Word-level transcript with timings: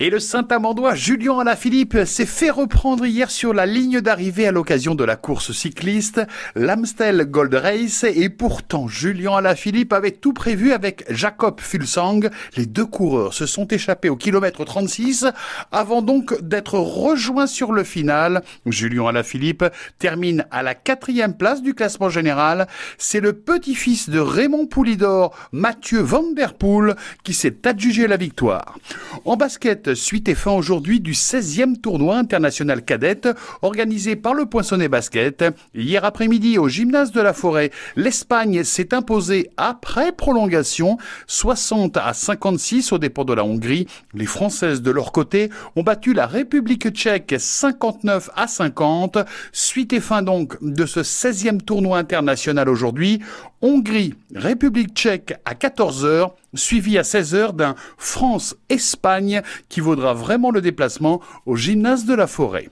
Et 0.00 0.10
le 0.10 0.18
Saint-Amandois 0.18 0.96
Julien 0.96 1.38
Alaphilippe 1.38 1.98
s'est 2.04 2.26
fait 2.26 2.50
reprendre 2.50 3.06
hier 3.06 3.30
sur 3.30 3.54
la 3.54 3.64
ligne 3.64 4.00
d'arrivée 4.00 4.48
à 4.48 4.50
l'occasion 4.50 4.96
de 4.96 5.04
la 5.04 5.14
course 5.14 5.52
cycliste, 5.52 6.20
l'Amstel 6.56 7.26
Gold 7.26 7.54
Race, 7.54 8.02
et 8.02 8.28
pourtant 8.28 8.88
Julien 8.88 9.36
Alaphilippe 9.36 9.92
avait 9.92 10.10
tout 10.10 10.32
prévu 10.32 10.72
avec 10.72 11.04
Jacob 11.10 11.60
Fulsang. 11.60 12.22
Les 12.56 12.66
deux 12.66 12.86
coureurs 12.86 13.34
se 13.34 13.46
sont 13.46 13.68
échappés 13.68 14.08
au 14.08 14.16
kilomètre 14.16 14.64
36 14.64 15.26
avant 15.70 16.02
donc 16.02 16.42
d'être 16.42 16.76
rejoints 16.76 17.46
sur 17.46 17.70
le 17.70 17.84
final. 17.84 18.42
Julien 18.66 19.06
Alaphilippe 19.06 19.64
termine 20.00 20.44
à 20.50 20.64
la 20.64 20.74
quatrième 20.74 21.36
place 21.36 21.62
du 21.62 21.72
classement 21.72 22.08
général. 22.08 22.66
C'est 22.98 23.20
le 23.20 23.32
petit-fils 23.32 24.10
de 24.10 24.18
Raymond 24.18 24.66
Poulidor, 24.66 25.36
Mathieu 25.52 26.00
Van 26.00 26.32
Der 26.34 26.54
Poel, 26.54 26.96
qui 27.22 27.32
s'est 27.32 27.64
adjugé 27.64 28.08
la 28.08 28.16
victoire. 28.16 28.76
En 29.24 29.36
basket, 29.36 29.83
suite 29.92 30.28
et 30.30 30.34
fin 30.34 30.52
aujourd'hui 30.52 31.00
du 31.00 31.12
16e 31.12 31.78
tournoi 31.78 32.16
international 32.16 32.82
cadette 32.82 33.28
organisé 33.60 34.16
par 34.16 34.32
le 34.32 34.46
Poinçonnet 34.46 34.88
Basket. 34.88 35.44
Hier 35.74 36.04
après-midi 36.04 36.56
au 36.56 36.68
gymnase 36.68 37.12
de 37.12 37.20
la 37.20 37.34
Forêt, 37.34 37.70
l'Espagne 37.96 38.64
s'est 38.64 38.94
imposée 38.94 39.50
après 39.58 40.12
prolongation 40.12 40.96
60 41.26 41.98
à 41.98 42.14
56 42.14 42.92
au 42.92 42.98
départ 42.98 43.26
de 43.26 43.34
la 43.34 43.44
Hongrie. 43.44 43.86
Les 44.14 44.26
Françaises 44.26 44.80
de 44.80 44.90
leur 44.90 45.12
côté 45.12 45.50
ont 45.76 45.82
battu 45.82 46.14
la 46.14 46.26
République 46.26 46.88
tchèque 46.90 47.34
59 47.36 48.30
à 48.36 48.46
50. 48.46 49.18
Suite 49.52 49.92
et 49.92 50.00
fin 50.00 50.22
donc 50.22 50.56
de 50.62 50.86
ce 50.86 51.00
16e 51.00 51.60
tournoi 51.60 51.98
international 51.98 52.68
aujourd'hui. 52.68 53.20
Hongrie, 53.62 54.14
République 54.34 54.94
tchèque 54.94 55.34
à 55.44 55.54
14h, 55.54 56.32
suivi 56.54 56.98
à 56.98 57.02
16h 57.02 57.54
d'un 57.54 57.74
France-Espagne 57.96 59.42
qui 59.68 59.80
vaudra 59.80 60.14
vraiment 60.14 60.50
le 60.50 60.60
déplacement 60.60 61.20
au 61.46 61.56
gymnase 61.56 62.04
de 62.04 62.14
la 62.14 62.26
forêt. 62.26 62.70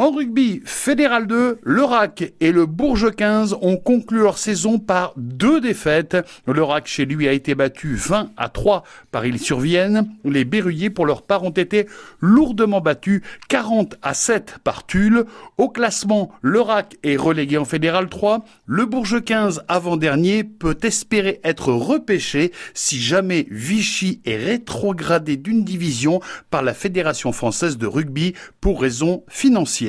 En 0.00 0.12
rugby, 0.12 0.62
Fédéral 0.64 1.26
2, 1.26 1.58
le 1.60 1.82
RAC 1.82 2.32
et 2.38 2.52
le 2.52 2.66
Bourges 2.66 3.10
15 3.16 3.56
ont 3.60 3.76
conclu 3.76 4.20
leur 4.20 4.38
saison 4.38 4.78
par 4.78 5.12
deux 5.16 5.60
défaites. 5.60 6.16
Le 6.46 6.62
RAC 6.62 6.86
chez 6.86 7.04
lui 7.04 7.26
a 7.26 7.32
été 7.32 7.56
battu 7.56 7.96
20 7.96 8.30
à 8.36 8.48
3 8.48 8.84
par 9.10 9.26
Île-sur-Vienne. 9.26 10.08
Les 10.24 10.44
Berruyers 10.44 10.90
pour 10.90 11.04
leur 11.04 11.22
part 11.22 11.42
ont 11.42 11.50
été 11.50 11.88
lourdement 12.20 12.80
battus 12.80 13.22
40 13.48 13.96
à 14.00 14.14
7 14.14 14.58
par 14.62 14.86
Tulle. 14.86 15.24
Au 15.56 15.68
classement, 15.68 16.30
le 16.42 16.60
RAC 16.60 16.96
est 17.02 17.16
relégué 17.16 17.58
en 17.58 17.64
Fédéral 17.64 18.08
3. 18.08 18.44
Le 18.66 18.86
Bourges 18.86 19.24
15 19.24 19.64
avant-dernier 19.66 20.44
peut 20.44 20.78
espérer 20.84 21.40
être 21.42 21.72
repêché 21.72 22.52
si 22.72 23.00
jamais 23.00 23.48
Vichy 23.50 24.20
est 24.24 24.36
rétrogradé 24.36 25.36
d'une 25.36 25.64
division 25.64 26.20
par 26.50 26.62
la 26.62 26.72
Fédération 26.72 27.32
française 27.32 27.78
de 27.78 27.88
rugby 27.88 28.34
pour 28.60 28.80
raisons 28.80 29.24
financières. 29.26 29.87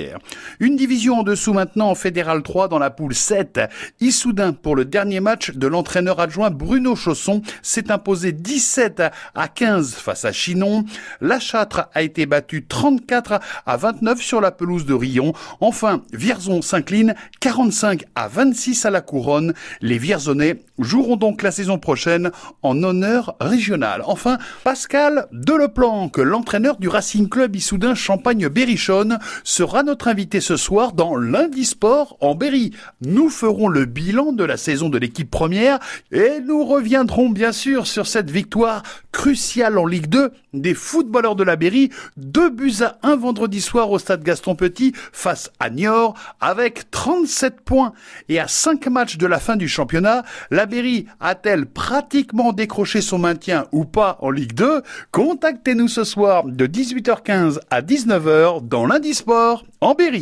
Une 0.60 0.76
division 0.76 1.20
en 1.20 1.24
dessous 1.24 1.54
maintenant 1.54 1.90
en 1.90 1.96
Fédéral 1.96 2.44
3 2.44 2.68
dans 2.68 2.80
la 2.80 2.90
poule 2.90 3.16
7. 3.16 3.60
Issoudun 4.00 4.54
pour 4.54 4.76
le 4.76 4.86
dernier 4.86 5.20
match 5.20 5.52
de 5.52 5.68
l'entraîneur 5.68 6.20
adjoint 6.20 6.50
Bruno 6.50 6.96
Chausson 6.96 7.42
s'est 7.62 7.92
imposé 7.92 8.32
17 8.32 9.04
à 9.36 9.48
15 9.48 9.96
face 9.96 10.26
à 10.26 10.32
Chinon. 10.32 10.86
La 11.22 11.40
Châtre 11.40 11.90
a 11.94 12.02
été 12.02 12.26
battue 12.26 12.66
34 12.66 13.40
à 13.66 13.78
29 13.78 14.22
sur 14.22 14.42
la 14.42 14.52
pelouse 14.52 14.86
de 14.86 14.94
Rion. 14.94 15.34
Enfin, 15.62 16.04
Vierzon 16.14 16.62
s'incline 16.62 17.16
45 17.40 18.04
à 18.16 18.28
26 18.28 18.86
à 18.86 18.90
la 18.90 19.02
Couronne. 19.02 19.54
Les 19.82 19.98
Vierzonais 19.98 20.64
joueront 20.78 21.18
donc 21.18 21.42
la 21.42 21.52
saison 21.52 21.78
prochaine 21.78 22.32
en 22.62 22.82
honneur 22.84 23.36
régional. 23.40 24.02
Enfin, 24.06 24.38
Pascal 24.64 25.28
Deleplanque, 25.32 26.18
l'entraîneur 26.18 26.78
du 26.78 26.88
Racing 26.88 27.30
Club 27.30 27.56
Issoudun 27.56 27.96
Champagne-Berrichonne, 27.96 29.20
sera 29.44 29.84
notre 29.90 30.08
invité 30.08 30.40
ce 30.40 30.56
soir 30.56 30.94
dans 30.94 31.16
lundi 31.16 31.66
sport 31.66 32.16
en 32.22 32.36
Berry. 32.36 32.70
Nous 33.02 33.32
ferons 33.32 33.68
le 33.68 33.86
bilan 33.86 34.34
de 34.34 34.44
la 34.44 34.56
saison 34.56 34.88
de 34.88 35.00
l'équipe 35.00 35.32
première 35.32 35.80
et 36.12 36.42
nous 36.46 36.64
reviendrons 36.64 37.30
bien 37.30 37.52
sûr 37.52 37.88
sur 37.88 38.06
cette 38.06 38.30
victoire 38.30 38.84
cruciale 39.12 39.80
en 39.80 39.88
Ligue 39.88 40.06
2 40.06 40.32
des 40.54 40.76
footballeurs 40.76 41.36
de 41.36 41.44
la 41.44 41.56
Berry. 41.56 41.90
Deux 42.18 42.52
buts 42.52 42.82
à 42.82 43.00
un 43.02 43.16
vendredi 43.16 43.62
soir 43.62 43.90
au 43.90 43.98
stade 43.98 44.22
Gaston 44.22 44.54
Petit 44.54 44.94
face 45.12 45.52
à 45.60 45.72
Niort 45.72 46.14
avec 46.40 46.92
37 46.92 47.62
points 47.62 47.94
et 48.30 48.40
à 48.40 48.48
5 48.48 48.86
matchs 48.90 49.18
de 49.18 49.26
la 49.26 49.40
fin 49.40 49.56
du 49.56 49.68
championnat. 49.68 50.24
La 50.52 50.68
Berry 50.68 51.08
a-t-elle 51.20 51.66
pratiquement 51.66 52.54
décroché 52.54 53.02
son 53.02 53.18
maintien 53.18 53.66
ou 53.72 53.86
pas 53.86 54.20
en 54.22 54.30
Ligue 54.30 54.54
2 54.54 54.84
Contactez-nous 55.12 55.88
ce 55.88 56.04
soir 56.04 56.44
de 56.46 56.68
18h15 56.68 57.58
à 57.72 57.82
19h 57.82 58.68
dans 58.68 58.86
lundi 58.86 59.16
sport 59.16 59.66
en 59.82 59.94
Berry. 59.96 60.18